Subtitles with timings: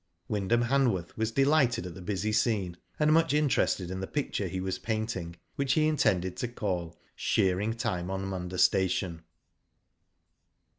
[0.27, 4.59] Wyndham Hanworth was delighted at the busy scene, and much interested in the picture he
[4.59, 9.21] was painting, which he intended to call Shearing time on Munda station.'